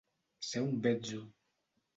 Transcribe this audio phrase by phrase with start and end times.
[0.47, 1.21] Ser un betzo.